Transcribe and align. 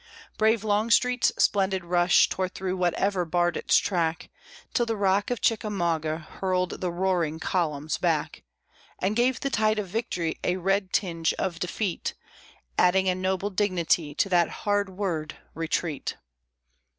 Brave 0.35 0.63
Longstreet's 0.63 1.31
splendid 1.37 1.85
rush 1.85 2.27
tore 2.27 2.49
through 2.49 2.75
whatever 2.75 3.23
barred 3.23 3.55
its 3.55 3.77
track, 3.77 4.31
Till 4.73 4.87
the 4.87 4.95
Rock 4.97 5.29
of 5.29 5.41
Chickamauga 5.41 6.17
hurled 6.17 6.81
the 6.81 6.89
roaring 6.91 7.39
columns 7.39 7.99
back, 7.99 8.41
And 8.97 9.15
gave 9.15 9.41
the 9.41 9.51
tide 9.51 9.77
of 9.77 9.89
victory 9.89 10.39
a 10.43 10.57
red 10.57 10.91
tinge 10.91 11.35
of 11.35 11.59
defeat, 11.59 12.15
Adding 12.79 13.09
a 13.09 13.13
noble 13.13 13.51
dignity 13.51 14.15
to 14.15 14.29
that 14.29 14.49
hard 14.65 14.89
word, 14.89 15.37
retreat. 15.53 16.15